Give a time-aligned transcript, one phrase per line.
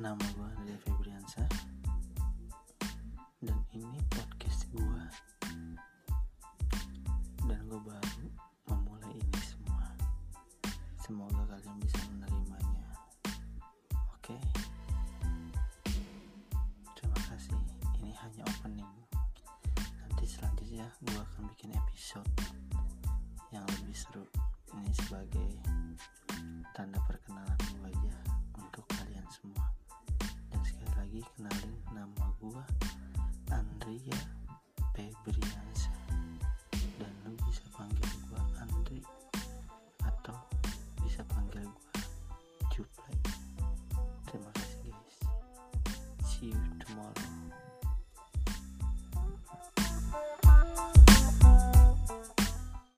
[0.00, 1.44] Nama gue Andrea Febriansa
[3.44, 5.04] Dan ini podcast gue
[7.44, 8.24] Dan gue baru
[8.72, 9.92] memulai ini semua.
[10.96, 12.88] Semoga kalian bisa menerimanya.
[14.16, 14.40] Oke?
[16.96, 17.60] Terima kasih.
[18.00, 18.96] Ini hanya opening.
[19.76, 22.32] Nanti selanjutnya gue akan bikin episode
[23.52, 24.24] Yang lebih seru.
[24.72, 25.81] Ini sebagai
[31.12, 32.64] lagi kenalin nama gua
[33.52, 34.16] Andrea
[34.96, 35.92] Febriansyah
[36.96, 39.04] dan lu bisa panggil gua Andre
[40.08, 40.40] atau
[41.04, 42.00] bisa panggil gua
[42.72, 43.12] Cuplai
[44.24, 45.18] terima kasih guys.
[46.24, 47.41] See you tomorrow.